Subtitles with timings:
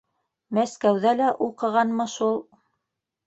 [0.57, 2.41] Мәскәүҙә лә уҡығанмы шул...